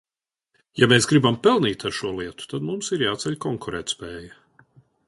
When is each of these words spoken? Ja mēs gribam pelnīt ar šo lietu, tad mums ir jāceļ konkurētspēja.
Ja 0.83 0.87
mēs 0.93 1.07
gribam 1.11 1.37
pelnīt 1.49 1.85
ar 1.91 1.95
šo 1.99 2.15
lietu, 2.21 2.49
tad 2.55 2.67
mums 2.71 2.91
ir 2.99 3.05
jāceļ 3.07 3.39
konkurētspēja. 3.47 4.43